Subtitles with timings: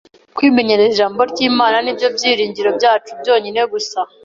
[0.35, 3.99] Kwimenyereza Ijambo ry’Imana ni byo byiringiro byacu byonyine gusa.